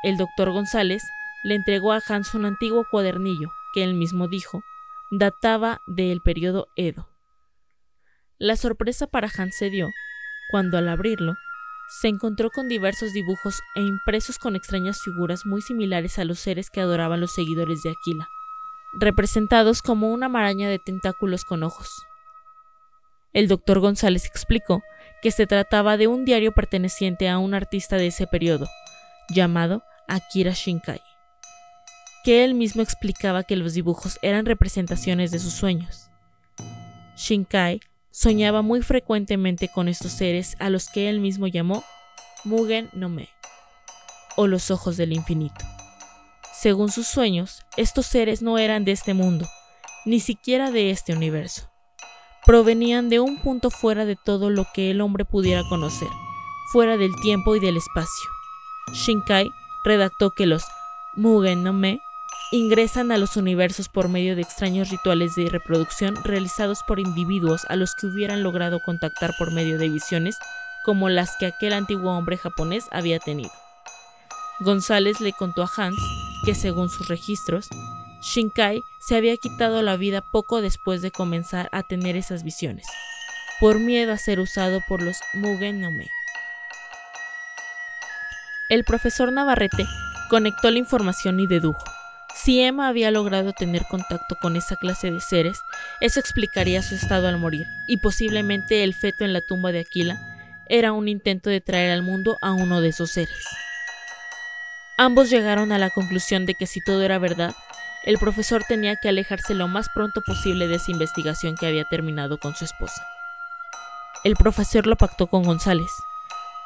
El 0.04 0.18
doctor 0.18 0.52
González 0.52 1.02
le 1.44 1.56
entregó 1.56 1.94
a 1.94 2.02
Hans 2.08 2.34
un 2.34 2.46
antiguo 2.46 2.86
cuadernillo 2.90 3.52
que 3.74 3.84
él 3.84 3.94
mismo 3.94 4.28
dijo 4.28 4.62
databa 5.12 5.80
del 5.86 6.22
periodo 6.22 6.68
Edo. 6.76 7.10
La 8.38 8.56
sorpresa 8.56 9.08
para 9.08 9.30
Hans 9.38 9.56
se 9.56 9.70
dio 9.70 9.90
cuando 10.52 10.78
al 10.78 10.90
abrirlo 10.90 11.36
se 12.02 12.08
encontró 12.08 12.50
con 12.50 12.68
diversos 12.68 13.14
dibujos 13.14 13.62
e 13.76 13.82
impresos 13.82 14.40
con 14.40 14.56
extrañas 14.56 15.02
figuras 15.02 15.46
muy 15.46 15.62
similares 15.62 16.18
a 16.18 16.26
los 16.26 16.40
seres 16.40 16.70
que 16.70 16.82
adoraban 16.82 17.20
los 17.22 17.34
seguidores 17.34 17.84
de 17.84 17.92
Aquila, 17.92 18.28
representados 18.94 19.82
como 19.82 20.12
una 20.12 20.30
maraña 20.30 20.70
de 20.70 20.80
tentáculos 20.80 21.46
con 21.46 21.64
ojos. 21.64 22.06
El 23.34 23.48
doctor 23.48 23.80
González 23.80 24.26
explicó 24.26 24.84
que 25.22 25.32
se 25.32 25.48
trataba 25.48 25.98
de 25.98 26.08
un 26.08 26.26
diario 26.26 26.52
perteneciente 26.52 27.30
a 27.30 27.40
un 27.40 27.54
artista 27.54 27.98
de 27.98 28.08
ese 28.08 28.28
periodo, 28.28 28.68
llamado 29.30 29.84
Akira 30.08 30.52
Shinkai, 30.54 31.02
que 32.24 32.44
él 32.44 32.54
mismo 32.54 32.82
explicaba 32.82 33.44
que 33.44 33.56
los 33.56 33.74
dibujos 33.74 34.20
eran 34.22 34.46
representaciones 34.46 35.32
de 35.32 35.40
sus 35.40 35.54
sueños. 35.54 36.10
Shinkai 37.16 37.80
soñaba 38.12 38.62
muy 38.62 38.82
frecuentemente 38.82 39.70
con 39.70 39.88
estos 39.88 40.12
seres 40.12 40.56
a 40.60 40.70
los 40.70 40.88
que 40.90 41.10
él 41.10 41.20
mismo 41.20 41.48
llamó 41.48 41.84
Mugen 42.44 42.90
no 42.94 43.10
Me, 43.10 43.30
o 44.36 44.46
los 44.46 44.70
ojos 44.70 44.98
del 44.98 45.14
infinito. 45.14 45.66
Según 46.64 46.90
sus 46.90 47.08
sueños, 47.08 47.66
estos 47.76 48.06
seres 48.06 48.42
no 48.42 48.58
eran 48.58 48.86
de 48.86 48.94
este 48.94 49.14
mundo, 49.14 49.50
ni 50.06 50.22
siquiera 50.22 50.72
de 50.72 50.92
este 50.92 51.14
universo. 51.14 51.70
Provenían 52.46 53.10
de 53.10 53.20
un 53.20 53.38
punto 53.38 53.70
fuera 53.70 54.06
de 54.06 54.16
todo 54.16 54.50
lo 54.50 54.66
que 54.74 54.90
el 54.90 55.02
hombre 55.02 55.26
pudiera 55.26 55.64
conocer, 55.68 56.08
fuera 56.72 56.96
del 56.96 57.12
tiempo 57.22 57.58
y 57.58 57.60
del 57.60 57.76
espacio. 57.76 58.30
Shinkai 58.94 59.52
redactó 59.84 60.32
que 60.32 60.46
los 60.46 60.64
Mugen 61.18 61.66
no 61.66 61.74
Me 61.74 62.00
ingresan 62.54 63.12
a 63.12 63.18
los 63.18 63.36
universos 63.36 63.90
por 63.90 64.08
medio 64.08 64.38
de 64.38 64.44
extraños 64.44 64.90
rituales 64.90 65.36
de 65.36 65.50
reproducción 65.50 66.16
realizados 66.24 66.82
por 66.88 66.98
individuos 66.98 67.66
a 67.68 67.76
los 67.76 67.94
que 67.94 68.08
hubieran 68.08 68.42
logrado 68.42 68.80
contactar 68.86 69.34
por 69.38 69.52
medio 69.52 69.78
de 69.78 69.90
visiones 69.90 70.38
como 70.86 71.10
las 71.10 71.36
que 71.36 71.48
aquel 71.48 71.74
antiguo 71.74 72.14
hombre 72.14 72.38
japonés 72.38 72.86
había 72.94 73.20
tenido. 73.20 73.52
González 74.62 75.20
le 75.20 75.34
contó 75.34 75.64
a 75.64 75.70
Hans 75.76 76.23
que 76.44 76.56
según 76.56 76.90
sus 76.90 77.08
registros, 77.08 77.70
Shinkai 78.22 78.84
se 79.00 79.16
había 79.16 79.36
quitado 79.38 79.82
la 79.82 79.98
vida 79.98 80.22
poco 80.22 80.62
después 80.62 81.02
de 81.02 81.12
comenzar 81.12 81.70
a 81.72 81.84
tener 81.84 82.16
esas 82.16 82.44
visiones, 82.44 82.86
por 83.60 83.80
miedo 83.80 84.12
a 84.14 84.18
ser 84.18 84.40
usado 84.40 84.82
por 84.88 85.02
los 85.02 85.18
Mugen 85.34 85.82
no 85.82 85.92
Me. 85.92 86.10
El 88.70 88.84
profesor 88.84 89.32
Navarrete 89.32 89.86
conectó 90.30 90.72
la 90.72 90.80
información 90.80 91.40
y 91.40 91.48
dedujo. 91.48 91.84
Si 92.36 92.62
Emma 92.62 92.88
había 92.88 93.12
logrado 93.12 93.54
tener 93.54 93.84
contacto 93.90 94.36
con 94.42 94.56
esa 94.56 94.76
clase 94.76 95.12
de 95.12 95.22
seres, 95.22 95.60
eso 96.02 96.20
explicaría 96.20 96.82
su 96.82 96.96
estado 96.96 97.28
al 97.28 97.38
morir, 97.38 97.68
y 97.88 97.98
posiblemente 97.98 98.84
el 98.84 98.94
feto 98.94 99.24
en 99.24 99.34
la 99.34 99.42
tumba 99.42 99.72
de 99.72 99.80
Aquila 99.80 100.20
era 100.68 100.92
un 100.94 101.08
intento 101.08 101.50
de 101.50 101.62
traer 101.62 101.92
al 101.92 102.02
mundo 102.02 102.38
a 102.42 102.54
uno 102.54 102.82
de 102.82 102.90
esos 102.90 103.12
seres. 103.12 103.46
Ambos 104.98 105.30
llegaron 105.30 105.72
a 105.72 105.80
la 105.80 105.90
conclusión 105.90 106.46
de 106.46 106.54
que 106.54 106.68
si 106.68 106.80
todo 106.80 107.02
era 107.02 107.18
verdad, 107.18 107.56
el 108.04 108.18
profesor 108.20 108.64
tenía 108.68 108.96
que 108.96 109.10
alejarse 109.10 109.56
lo 109.56 109.68
más 109.68 109.90
pronto 109.90 110.22
posible 110.22 110.68
de 110.68 110.76
esa 110.76 110.92
investigación 110.92 111.56
que 111.56 111.66
había 111.66 111.86
terminado 111.86 112.38
con 112.38 112.56
su 112.56 112.66
esposa. 112.66 113.04
El 114.24 114.36
profesor 114.36 114.86
lo 114.86 114.96
pactó 114.96 115.28
con 115.28 115.44
González. 115.44 115.92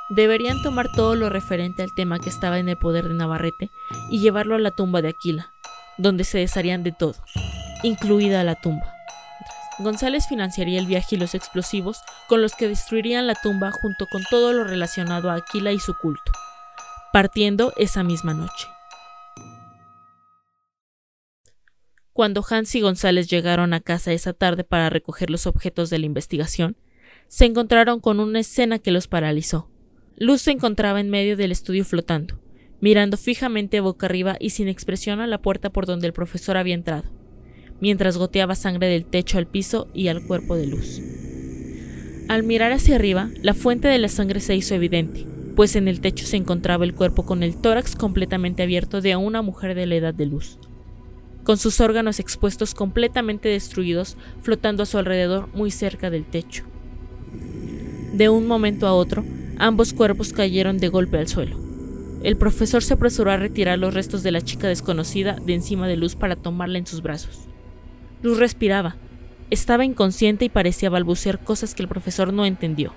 deberían 0.10 0.62
tomar 0.62 0.90
todo 0.90 1.16
lo 1.16 1.30
referente 1.30 1.84
al 1.84 1.94
tema 1.94 2.20
que 2.20 2.30
estaba 2.30 2.60
en 2.60 2.70
el 2.70 2.78
poder 2.78 3.10
de 3.10 3.14
Navarrete 3.14 3.72
y 4.10 4.20
llevarlo 4.20 4.56
a 4.56 4.60
la 4.60 4.72
tumba 4.72 5.02
de 5.02 5.10
Aquila, 5.10 5.54
donde 5.98 6.24
se 6.24 6.38
desharían 6.38 6.84
de 6.84 6.94
todo, 6.94 7.16
incluida 7.84 8.44
la 8.44 8.56
tumba. 8.56 8.94
González 9.80 10.26
financiaría 10.28 10.80
el 10.80 10.86
viaje 10.86 11.16
y 11.16 11.20
los 11.20 11.36
explosivos 11.36 12.02
con 12.28 12.42
los 12.42 12.56
que 12.56 12.68
destruirían 12.68 13.28
la 13.28 13.36
tumba 13.36 13.72
junto 13.72 14.08
con 14.08 14.24
todo 14.24 14.54
lo 14.54 14.64
relacionado 14.64 15.30
a 15.30 15.36
Aquila 15.36 15.72
y 15.72 15.80
su 15.80 15.94
culto, 15.94 16.32
partiendo 17.14 17.74
esa 17.78 18.04
misma 18.04 18.34
noche. 18.34 18.68
Cuando 22.14 22.44
Hans 22.50 22.74
y 22.74 22.82
González 22.82 23.30
llegaron 23.30 23.74
a 23.74 23.80
casa 23.80 24.12
esa 24.12 24.34
tarde 24.34 24.64
para 24.64 24.90
recoger 24.90 25.30
los 25.30 25.46
objetos 25.46 25.90
de 25.90 26.00
la 26.00 26.08
investigación, 26.08 26.76
se 27.28 27.46
encontraron 27.46 28.00
con 28.00 28.20
una 28.20 28.40
escena 28.40 28.80
que 28.80 28.92
los 28.92 29.08
paralizó. 29.08 29.70
Luz 30.16 30.42
se 30.42 30.52
encontraba 30.52 31.00
en 31.00 31.12
medio 31.12 31.38
del 31.38 31.52
estudio 31.52 31.86
flotando, 31.86 32.40
mirando 32.82 33.18
fijamente 33.18 33.82
boca 33.82 34.08
arriba 34.08 34.36
y 34.40 34.50
sin 34.50 34.68
expresión 34.68 35.20
a 35.20 35.28
la 35.28 35.42
puerta 35.42 35.70
por 35.70 35.86
donde 35.86 36.08
el 36.08 36.14
profesor 36.14 36.58
había 36.58 36.74
entrado, 36.74 37.12
mientras 37.80 38.18
goteaba 38.18 38.56
sangre 38.56 38.88
del 38.88 39.06
techo 39.06 39.38
al 39.38 39.46
piso 39.46 39.88
y 39.94 40.08
al 40.08 40.26
cuerpo 40.26 40.56
de 40.56 40.66
Luz. 40.66 41.00
Al 42.30 42.42
mirar 42.42 42.72
hacia 42.72 42.96
arriba, 42.96 43.30
la 43.44 43.54
fuente 43.54 43.88
de 43.88 44.00
la 44.00 44.10
sangre 44.10 44.40
se 44.40 44.56
hizo 44.56 44.74
evidente, 44.74 45.26
pues 45.58 45.76
en 45.76 45.90
el 45.90 46.00
techo 46.00 46.26
se 46.26 46.38
encontraba 46.38 46.86
el 46.86 46.94
cuerpo 46.94 47.26
con 47.26 47.44
el 47.44 47.58
tórax 47.58 47.96
completamente 47.96 48.64
abierto 48.64 49.02
de 49.02 49.18
una 49.18 49.42
mujer 49.42 49.76
de 49.76 49.88
la 49.88 49.96
edad 49.96 50.14
de 50.14 50.28
Luz 50.28 50.60
con 51.48 51.58
sus 51.58 51.80
órganos 51.80 52.20
expuestos 52.20 52.76
completamente 52.76 53.48
destruidos 53.48 54.18
flotando 54.42 54.84
a 54.84 54.86
su 54.86 54.98
alrededor 54.98 55.48
muy 55.54 55.72
cerca 55.72 56.10
del 56.10 56.26
techo. 56.26 56.66
De 58.12 58.28
un 58.28 58.48
momento 58.48 58.86
a 58.86 58.94
otro, 58.94 59.24
ambos 59.58 59.94
cuerpos 59.94 60.34
cayeron 60.34 60.78
de 60.78 60.90
golpe 60.90 61.18
al 61.18 61.30
suelo. 61.30 61.58
El 62.22 62.36
profesor 62.36 62.84
se 62.84 62.96
apresuró 62.96 63.32
a 63.32 63.38
retirar 63.38 63.80
los 63.80 63.94
restos 63.94 64.24
de 64.24 64.32
la 64.32 64.42
chica 64.42 64.68
desconocida 64.68 65.38
de 65.42 65.54
encima 65.54 65.88
de 65.88 65.96
Luz 65.96 66.18
para 66.18 66.36
tomarla 66.36 66.80
en 66.80 66.86
sus 66.86 67.02
brazos. 67.02 67.48
Luz 68.22 68.40
respiraba, 68.40 68.98
estaba 69.50 69.86
inconsciente 69.86 70.44
y 70.44 70.50
parecía 70.50 70.90
balbucear 70.90 71.42
cosas 71.42 71.74
que 71.74 71.82
el 71.82 71.88
profesor 71.88 72.34
no 72.34 72.46
entendió. 72.46 72.94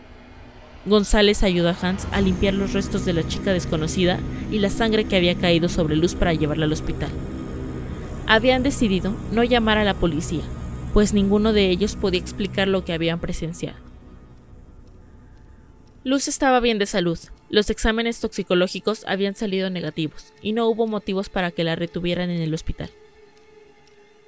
González 0.87 1.43
ayudó 1.43 1.69
a 1.69 1.77
Hans 1.81 2.07
a 2.13 2.21
limpiar 2.21 2.55
los 2.55 2.73
restos 2.73 3.05
de 3.05 3.13
la 3.13 3.27
chica 3.27 3.53
desconocida 3.53 4.19
y 4.51 4.59
la 4.59 4.71
sangre 4.71 5.05
que 5.05 5.17
había 5.17 5.35
caído 5.35 5.69
sobre 5.69 5.97
Luz 5.97 6.15
para 6.15 6.35
llevarla 6.35 6.65
al 6.65 6.73
hospital 6.73 7.11
habían 8.31 8.63
decidido 8.63 9.13
no 9.33 9.43
llamar 9.43 9.77
a 9.79 9.83
la 9.83 9.95
policía, 9.95 10.43
pues 10.95 11.13
ninguno 11.13 11.53
de 11.53 11.69
ellos 11.69 11.97
podía 11.97 12.21
explicar 12.21 12.69
lo 12.69 12.85
que 12.85 12.93
habían 12.93 13.19
presenciado. 13.19 13.77
Luz 16.05 16.29
estaba 16.29 16.61
bien 16.61 16.79
de 16.79 16.87
salud, 16.87 17.19
los 17.49 17.71
exámenes 17.71 18.21
toxicológicos 18.21 19.05
habían 19.09 19.35
salido 19.35 19.69
negativos 19.69 20.33
y 20.43 20.53
no 20.53 20.69
hubo 20.69 20.87
motivos 20.87 21.29
para 21.29 21.51
que 21.51 21.65
la 21.65 21.75
retuvieran 21.75 22.31
en 22.31 22.41
el 22.41 22.55
hospital. 22.55 22.91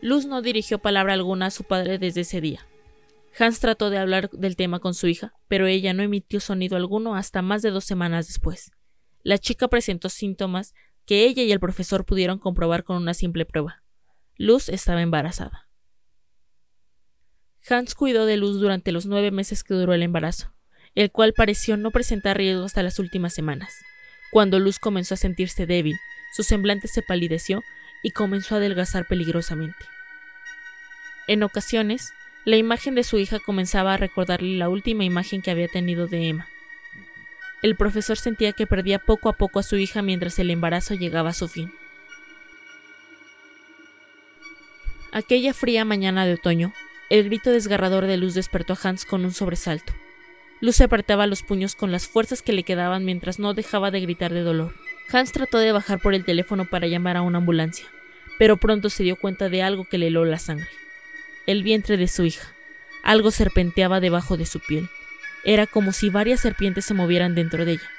Luz 0.01 0.27
no 0.27 0.43
dirigió 0.43 0.81
palabra 0.81 1.13
alguna 1.13 1.47
a 1.47 1.51
su 1.53 1.63
padre 1.63 1.99
desde 1.99 2.23
ese 2.23 2.41
día. 2.41 2.67
Hans 3.39 3.61
trató 3.61 3.91
de 3.91 3.99
hablar 3.99 4.31
del 4.31 4.57
tema 4.57 4.79
con 4.79 4.95
su 4.95 5.07
hija, 5.07 5.35
pero 5.49 5.67
ella 5.67 5.95
no 5.95 6.03
emitió 6.03 6.41
sonido 6.41 6.77
alguno 6.77 7.15
hasta 7.15 7.41
más 7.43 7.63
de 7.63 7.71
dos 7.71 7.85
semanas 7.85 8.27
después. 8.27 8.73
La 9.23 9.39
chica 9.39 9.69
presentó 9.69 10.09
síntomas 10.09 10.75
que 11.07 11.25
ella 11.25 11.43
y 11.43 11.53
el 11.53 11.61
profesor 11.61 12.05
pudieron 12.05 12.39
comprobar 12.39 12.85
con 12.85 12.97
una 12.97 13.15
simple 13.15 13.47
prueba. 13.47 13.83
Luz 14.37 14.69
estaba 14.69 15.03
embarazada. 15.03 15.69
Hans 17.69 17.95
cuidó 17.95 18.27
de 18.27 18.37
Luz 18.37 18.61
durante 18.61 18.93
los 18.93 19.07
nueve 19.07 19.31
meses 19.31 19.63
que 19.63 19.75
duró 19.75 19.95
el 19.95 20.03
embarazo, 20.03 20.53
el 20.95 21.11
cual 21.11 21.33
pareció 21.33 21.77
no 21.77 21.91
presentar 21.91 22.37
riesgo 22.37 22.65
hasta 22.65 22.83
las 22.83 22.99
últimas 22.99 23.33
semanas. 23.33 23.73
Cuando 24.33 24.59
Luz 24.59 24.79
comenzó 24.79 25.15
a 25.15 25.19
sentirse 25.19 25.67
débil, 25.67 25.97
su 26.35 26.43
semblante 26.43 26.89
se 26.89 27.03
palideció 27.03 27.63
y 28.03 28.11
comenzó 28.11 28.55
a 28.55 28.59
adelgazar 28.59 29.07
peligrosamente. 29.07 29.85
En 31.29 31.43
ocasiones, 31.45 32.13
la 32.45 32.57
imagen 32.57 32.95
de 32.95 33.05
su 33.05 33.19
hija 33.19 33.39
comenzaba 33.39 33.95
a 33.95 33.97
recordarle 33.97 34.57
la 34.57 34.69
última 34.69 35.05
imagen 35.05 35.43
que 35.43 35.51
había 35.51 35.69
tenido 35.69 36.09
de 36.09 36.29
Emma. 36.29 36.49
El 37.63 37.77
profesor 37.77 38.19
sentía 38.19 38.53
que 38.53 38.67
perdía 38.67 38.99
poco 38.99 39.29
a 39.29 39.35
poco 39.35 39.61
a 39.61 39.63
su 39.63 39.77
hija 39.77 40.03
mientras 40.03 40.39
el 40.41 40.51
embarazo 40.51 40.95
llegaba 40.95 41.31
a 41.31 41.35
su 41.35 41.47
fin. 41.47 41.73
Aquella 45.13 45.55
fría 45.55 45.85
mañana 45.85 46.27
de 46.27 46.35
otoño, 46.35 46.73
el 47.11 47.25
grito 47.25 47.51
desgarrador 47.51 48.07
de 48.07 48.17
Luz 48.17 48.35
despertó 48.35 48.73
a 48.73 48.79
Hans 48.83 49.05
con 49.05 49.25
un 49.25 49.33
sobresalto. 49.33 49.93
Luz 50.61 50.77
se 50.77 50.85
apretaba 50.85 51.27
los 51.27 51.43
puños 51.43 51.77
con 51.77 51.93
las 51.93 52.09
fuerzas 52.09 52.43
que 52.43 52.53
le 52.53 52.63
quedaban 52.65 53.05
mientras 53.05 53.39
no 53.39 53.55
dejaba 53.55 53.91
de 53.91 54.01
gritar 54.01 54.33
de 54.33 54.43
dolor. 54.43 54.75
Hans 55.13 55.31
trató 55.31 55.59
de 55.59 55.71
bajar 55.71 56.01
por 56.01 56.15
el 56.15 56.25
teléfono 56.25 56.65
para 56.65 56.87
llamar 56.87 57.17
a 57.17 57.23
una 57.23 57.39
ambulancia, 57.39 57.87
pero 58.39 58.57
pronto 58.57 58.89
se 58.89 59.03
dio 59.03 59.17
cuenta 59.17 59.49
de 59.49 59.63
algo 59.63 59.85
que 59.85 59.99
le 59.99 60.07
heló 60.09 60.25
la 60.25 60.39
sangre. 60.39 60.69
El 61.45 61.65
vientre 61.65 61.97
de 61.97 62.07
su 62.07 62.25
hija. 62.25 62.47
Algo 63.03 63.33
serpenteaba 63.33 63.99
debajo 63.99 64.37
de 64.37 64.47
su 64.47 64.61
piel. 64.61 64.89
Era 65.43 65.67
como 65.67 65.91
si 65.91 66.09
varias 66.09 66.39
serpientes 66.39 66.85
se 66.85 66.95
movieran 66.95 67.35
dentro 67.35 67.65
de 67.65 67.73
ella. 67.73 67.91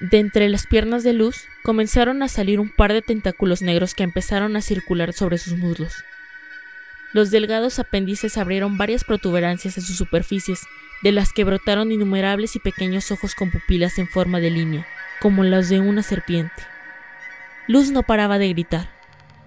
De 0.00 0.18
entre 0.18 0.48
las 0.48 0.66
piernas 0.66 1.04
de 1.04 1.12
Luz 1.12 1.44
comenzaron 1.62 2.22
a 2.22 2.28
salir 2.28 2.60
un 2.60 2.70
par 2.70 2.94
de 2.94 3.02
tentáculos 3.02 3.60
negros 3.60 3.94
que 3.94 4.04
empezaron 4.04 4.56
a 4.56 4.62
circular 4.62 5.12
sobre 5.12 5.36
sus 5.36 5.58
muslos. 5.58 6.02
Los 7.12 7.30
delgados 7.30 7.78
apéndices 7.78 8.38
abrieron 8.38 8.78
varias 8.78 9.04
protuberancias 9.04 9.76
en 9.76 9.84
sus 9.84 9.96
superficies, 9.96 10.62
de 11.02 11.12
las 11.12 11.34
que 11.34 11.44
brotaron 11.44 11.92
innumerables 11.92 12.56
y 12.56 12.58
pequeños 12.58 13.12
ojos 13.12 13.34
con 13.34 13.50
pupilas 13.50 13.98
en 13.98 14.08
forma 14.08 14.40
de 14.40 14.50
línea, 14.50 14.86
como 15.20 15.44
las 15.44 15.68
de 15.68 15.80
una 15.80 16.02
serpiente. 16.02 16.62
Luz 17.66 17.90
no 17.90 18.02
paraba 18.02 18.38
de 18.38 18.48
gritar. 18.48 18.88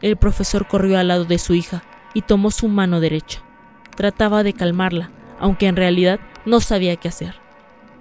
El 0.03 0.15
profesor 0.15 0.67
corrió 0.67 0.99
al 0.99 1.07
lado 1.07 1.25
de 1.25 1.39
su 1.39 1.55
hija 1.55 1.83
y 2.13 2.21
tomó 2.21 2.51
su 2.51 2.67
mano 2.67 2.99
derecha. 2.99 3.41
Trataba 3.95 4.43
de 4.43 4.53
calmarla, 4.53 5.11
aunque 5.39 5.67
en 5.67 5.75
realidad 5.75 6.19
no 6.45 6.59
sabía 6.59 6.95
qué 6.95 7.07
hacer. 7.07 7.35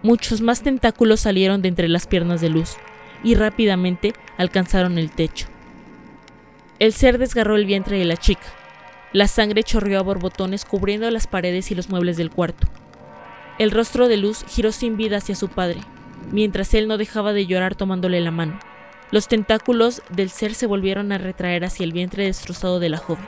Muchos 0.03 0.41
más 0.41 0.63
tentáculos 0.63 1.21
salieron 1.21 1.63
de 1.63 1.69
entre 1.69 1.89
las 1.89 2.07
piernas 2.07 2.41
de 2.41 2.49
Luz 2.49 2.77
y 3.23 3.35
rápidamente 3.35 4.15
alcanzaron 4.39 4.99
el 4.99 5.11
techo. 5.11 5.47
El 6.79 6.93
ser 6.95 7.19
desgarró 7.19 7.57
el 7.57 7.67
vientre 7.67 7.99
de 7.99 8.07
la 8.07 8.17
chica, 8.17 8.47
la 9.13 9.27
sangre 9.27 9.65
chorreó 9.65 9.99
a 9.99 10.03
borbotones 10.03 10.65
cubriendo 10.65 11.11
las 11.11 11.27
paredes 11.27 11.73
y 11.73 11.75
los 11.75 11.89
muebles 11.89 12.17
del 12.17 12.31
cuarto. 12.31 12.69
El 13.59 13.73
rostro 13.73 14.07
de 14.07 14.17
Luz 14.17 14.45
giró 14.49 14.71
sin 14.71 14.97
vida 14.97 15.17
hacia 15.17 15.35
su 15.35 15.49
padre, 15.49 15.81
mientras 16.31 16.73
él 16.75 16.87
no 16.87 16.97
dejaba 16.97 17.33
de 17.33 17.45
llorar 17.45 17.75
tomándole 17.75 18.21
la 18.21 18.31
mano. 18.31 18.61
Los 19.11 19.27
tentáculos 19.27 20.03
del 20.11 20.31
ser 20.31 20.55
se 20.55 20.67
volvieron 20.67 21.11
a 21.11 21.19
retraer 21.19 21.65
hacia 21.65 21.83
el 21.83 21.93
vientre 21.93 22.25
destrozado 22.25 22.79
de 22.79 22.89
la 22.89 22.99
joven. 22.99 23.27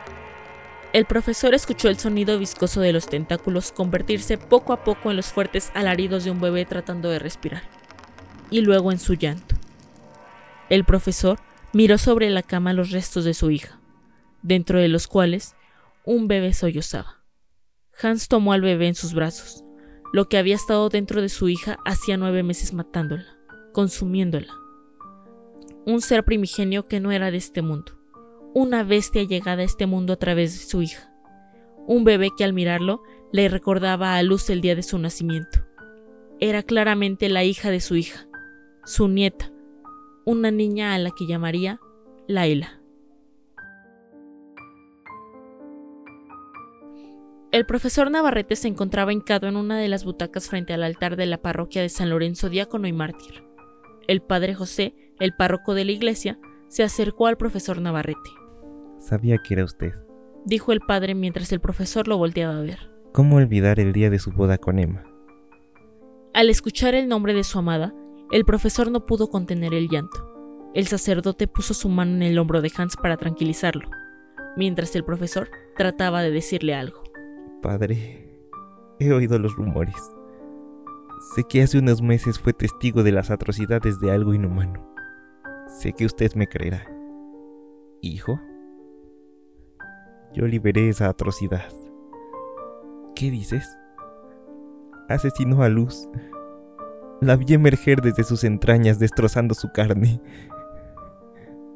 El 0.93 1.07
profesor 1.07 1.55
escuchó 1.55 1.89
el 1.89 1.99
sonido 1.99 2.39
viscoso 2.39 2.83
de 2.83 2.93
los 2.93 3.07
tentáculos 3.07 3.73
convertirse 3.73 4.37
poco 4.37 4.75
a 4.75 4.85
poco 4.85 5.11
en 5.11 5.17
los 5.17 5.33
fuertes 5.33 5.71
alaridos 5.75 6.25
de 6.25 6.31
un 6.31 6.39
bebé 6.39 6.67
tratando 6.67 7.09
de 7.09 7.19
respirar, 7.19 7.63
y 8.51 8.61
luego 8.61 8.93
en 8.93 8.99
su 8.99 9.15
llanto. 9.15 9.55
El 10.69 10.85
profesor 10.85 11.39
miró 11.73 11.97
sobre 11.97 12.29
la 12.29 12.43
cama 12.43 12.75
los 12.75 12.91
restos 12.91 13.25
de 13.25 13.33
su 13.33 13.51
hija, 13.51 13.81
dentro 14.43 14.79
de 14.79 14.89
los 14.89 15.09
cuales 15.09 15.55
un 16.05 16.29
bebé 16.29 16.53
sollozaba. 16.53 17.25
Hans 18.03 18.29
tomó 18.29 18.53
al 18.53 18.61
bebé 18.61 18.89
en 18.89 18.95
sus 18.95 19.15
brazos, 19.15 19.65
lo 20.13 20.29
que 20.29 20.37
había 20.37 20.57
estado 20.57 20.91
dentro 20.91 21.23
de 21.23 21.31
su 21.31 21.49
hija 21.49 21.79
hacía 21.87 22.19
nueve 22.19 22.43
meses 22.43 22.75
matándola, 22.75 23.39
consumiéndola. 23.73 24.53
Un 25.87 26.03
ser 26.03 26.23
primigenio 26.23 26.85
que 26.85 27.01
no 27.01 27.13
era 27.13 27.31
de 27.31 27.39
este 27.39 27.63
mundo, 27.63 28.02
una 28.55 28.85
bestia 28.85 29.23
llegada 29.25 29.63
a 29.63 29.65
este 29.65 29.87
mundo 29.87 30.13
a 30.13 30.17
través 30.17 30.53
de 30.59 30.67
su 30.67 30.83
hija, 30.83 31.13
un 31.87 32.05
bebé 32.05 32.31
que 32.37 32.45
al 32.45 32.53
mirarlo 32.53 33.03
le 33.33 33.49
recordaba 33.49 34.17
a 34.17 34.23
Luz 34.23 34.51
el 34.51 34.61
día 34.61 34.75
de 34.75 34.83
su 34.83 34.99
nacimiento. 34.99 35.61
Era 36.39 36.63
claramente 36.63 37.29
la 37.29 37.45
hija 37.45 37.71
de 37.71 37.81
su 37.81 37.97
hija, 37.97 38.29
su 38.85 39.09
nieta, 39.09 39.53
una 40.25 40.51
niña 40.51 40.95
a 40.95 40.99
la 40.99 41.11
que 41.11 41.27
llamaría 41.27 41.81
Laila. 42.27 42.81
El 47.53 47.67
profesor 47.67 48.11
Navarrete 48.11 48.57
se 48.57 48.69
encontraba 48.69 49.13
hincado 49.13 49.47
en 49.47 49.57
una 49.57 49.79
de 49.79 49.89
las 49.89 50.05
butacas 50.05 50.49
frente 50.49 50.73
al 50.73 50.83
altar 50.83 51.17
de 51.17 51.27
la 51.27 51.43
parroquia 51.43 51.83
de 51.83 51.91
San 51.91 52.09
Lorenzo 52.09 52.49
Diácono 52.49 52.89
y 52.89 52.93
Mártir. 52.93 53.45
El 54.09 54.23
padre 54.23 54.55
José, 54.55 54.95
el 55.21 55.35
párroco 55.37 55.75
de 55.75 55.85
la 55.85 55.93
iglesia, 55.93 56.39
se 56.69 56.83
acercó 56.83 57.27
al 57.27 57.37
profesor 57.37 57.81
Navarrete. 57.81 58.42
Sabía 59.03 59.39
que 59.39 59.55
era 59.55 59.65
usted, 59.65 59.93
dijo 60.45 60.71
el 60.71 60.81
padre 60.81 61.17
mientras 61.17 61.51
el 61.51 61.59
profesor 61.59 62.07
lo 62.07 62.19
volteaba 62.19 62.57
a 62.57 62.63
ver. 62.63 62.79
¿Cómo 63.13 63.37
olvidar 63.37 63.81
el 63.81 63.93
día 63.93 64.11
de 64.11 64.21
su 64.21 64.31
boda 64.31 64.59
con 64.59 64.79
Emma? 64.79 65.03
Al 66.33 66.49
escuchar 66.49 66.95
el 66.95 67.09
nombre 67.09 67.35
de 67.35 67.43
su 67.43 67.59
amada, 67.59 67.93
el 68.31 68.45
profesor 68.45 68.93
no 68.93 69.05
pudo 69.05 69.29
contener 69.29 69.75
el 69.75 69.89
llanto. 69.89 70.71
El 70.73 70.87
sacerdote 70.87 71.49
puso 71.49 71.75
su 71.75 71.89
mano 71.89 72.13
en 72.13 72.23
el 72.23 72.39
hombro 72.39 72.63
de 72.63 72.71
Hans 72.77 72.97
para 72.97 73.17
tranquilizarlo, 73.17 73.91
mientras 74.57 74.95
el 74.95 75.05
profesor 75.05 75.51
trataba 75.77 76.23
de 76.23 76.31
decirle 76.31 76.75
algo. 76.75 77.03
Padre, 77.61 78.39
he 79.01 79.13
oído 79.13 79.37
los 79.41 79.57
rumores. 79.57 79.97
Sé 81.35 81.43
que 81.43 81.63
hace 81.63 81.79
unos 81.79 82.03
meses 82.03 82.39
fue 82.39 82.53
testigo 82.53 83.03
de 83.03 83.11
las 83.11 83.33
atrocidades 83.33 83.99
de 83.99 84.13
algo 84.13 84.33
inhumano. 84.33 84.95
Sé 85.67 85.93
que 85.93 86.07
usted 86.07 86.35
me 86.35 86.47
creerá. 86.47 86.87
¿Hijo? 88.01 88.41
Yo 90.33 90.47
liberé 90.47 90.89
esa 90.89 91.09
atrocidad. 91.09 91.73
¿Qué 93.15 93.31
dices? 93.31 93.79
Asesinó 95.09 95.63
a 95.63 95.69
Luz. 95.69 96.09
La 97.21 97.37
vi 97.37 97.53
emerger 97.53 98.01
desde 98.01 98.25
sus 98.25 98.43
entrañas 98.43 98.99
destrozando 98.99 99.55
su 99.55 99.71
carne. 99.73 100.21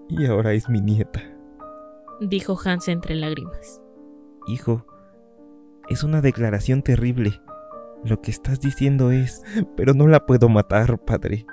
Y 0.08 0.24
ahora 0.26 0.54
es 0.54 0.68
mi 0.68 0.80
nieta. 0.80 1.20
Dijo 2.20 2.58
Hans 2.64 2.88
entre 2.88 3.14
lágrimas. 3.14 3.82
Hijo, 4.46 4.86
es 5.88 6.02
una 6.02 6.22
declaración 6.22 6.82
terrible. 6.82 7.40
Lo 8.04 8.22
que 8.22 8.30
estás 8.30 8.60
diciendo 8.60 9.10
es... 9.10 9.42
Pero 9.76 9.92
no 9.92 10.06
la 10.06 10.24
puedo 10.24 10.48
matar, 10.48 10.98
padre. 10.98 11.46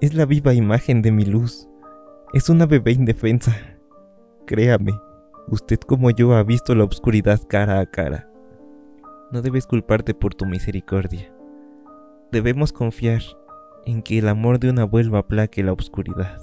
Es 0.00 0.14
la 0.14 0.26
viva 0.26 0.52
imagen 0.52 1.00
de 1.00 1.10
mi 1.10 1.24
luz. 1.24 1.68
Es 2.34 2.50
una 2.50 2.66
bebé 2.66 2.92
indefensa. 2.92 3.56
Créame, 4.46 4.92
usted 5.50 5.78
como 5.80 6.10
yo 6.10 6.34
ha 6.34 6.42
visto 6.42 6.74
la 6.74 6.84
oscuridad 6.84 7.40
cara 7.48 7.80
a 7.80 7.86
cara. 7.86 8.30
No 9.30 9.42
debes 9.42 9.66
culparte 9.66 10.14
por 10.14 10.34
tu 10.34 10.46
misericordia. 10.46 11.32
Debemos 12.30 12.72
confiar 12.72 13.22
en 13.86 14.02
que 14.02 14.18
el 14.18 14.28
amor 14.28 14.58
de 14.58 14.70
un 14.70 14.78
abuelo 14.78 15.16
aplaque 15.16 15.62
la 15.62 15.72
oscuridad. 15.72 16.40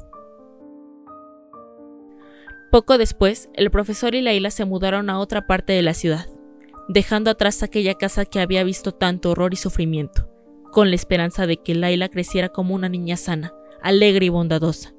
Poco 2.71 2.97
después, 2.97 3.49
el 3.53 3.71
profesor 3.71 4.15
y 4.15 4.21
Laila 4.21 4.51
se 4.51 4.65
mudaron 4.65 5.09
a 5.09 5.19
otra 5.19 5.47
parte 5.47 5.73
de 5.73 5.81
la 5.81 5.93
ciudad, 5.93 6.27
dejando 6.87 7.29
atrás 7.29 7.63
aquella 7.63 7.93
casa 7.93 8.25
que 8.25 8.39
había 8.39 8.63
visto 8.63 8.91
tanto 8.91 9.31
horror 9.31 9.53
y 9.53 9.57
sufrimiento, 9.57 10.27
con 10.71 10.89
la 10.89 10.95
esperanza 10.95 11.47
de 11.47 11.57
que 11.57 11.75
Laila 11.75 12.09
creciera 12.09 12.49
como 12.49 12.75
una 12.75 12.89
niña 12.89 13.15
sana, 13.15 13.53
alegre 13.81 14.25
y 14.25 14.29
bondadosa, 14.29 14.94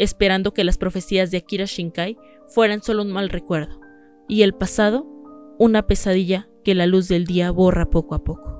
esperando 0.00 0.54
que 0.54 0.64
las 0.64 0.78
profecías 0.78 1.30
de 1.30 1.36
Akira 1.36 1.66
Shinkai 1.66 2.16
fueran 2.48 2.82
solo 2.82 3.02
un 3.02 3.12
mal 3.12 3.28
recuerdo, 3.28 3.80
y 4.28 4.42
el 4.42 4.54
pasado, 4.54 5.06
una 5.58 5.86
pesadilla 5.86 6.48
que 6.64 6.74
la 6.74 6.86
luz 6.86 7.06
del 7.06 7.26
día 7.26 7.50
borra 7.50 7.90
poco 7.90 8.14
a 8.14 8.24
poco. 8.24 8.59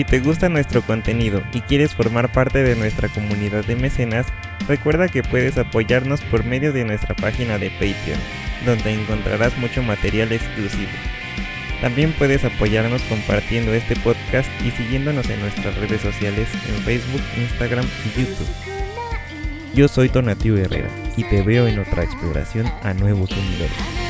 Si 0.00 0.04
te 0.04 0.20
gusta 0.20 0.48
nuestro 0.48 0.80
contenido 0.80 1.42
y 1.52 1.60
quieres 1.60 1.94
formar 1.94 2.32
parte 2.32 2.62
de 2.62 2.74
nuestra 2.74 3.10
comunidad 3.10 3.66
de 3.66 3.76
mecenas, 3.76 4.26
recuerda 4.66 5.08
que 5.08 5.22
puedes 5.22 5.58
apoyarnos 5.58 6.22
por 6.22 6.42
medio 6.42 6.72
de 6.72 6.86
nuestra 6.86 7.14
página 7.14 7.58
de 7.58 7.68
Patreon, 7.68 8.18
donde 8.64 8.94
encontrarás 8.94 9.58
mucho 9.58 9.82
material 9.82 10.32
exclusivo. 10.32 10.88
También 11.82 12.14
puedes 12.14 12.46
apoyarnos 12.46 13.02
compartiendo 13.10 13.74
este 13.74 13.94
podcast 13.94 14.48
y 14.64 14.70
siguiéndonos 14.70 15.28
en 15.28 15.38
nuestras 15.40 15.76
redes 15.76 16.00
sociales 16.00 16.48
en 16.66 16.82
Facebook, 16.82 17.22
Instagram 17.36 17.84
y 18.06 18.20
YouTube. 18.20 18.48
Yo 19.74 19.86
soy 19.86 20.08
Tonatiuh 20.08 20.56
Herrera 20.56 20.88
y 21.18 21.24
te 21.24 21.42
veo 21.42 21.68
en 21.68 21.78
otra 21.78 22.04
exploración 22.04 22.72
a 22.82 22.94
nuevos 22.94 23.30
universos. 23.32 24.09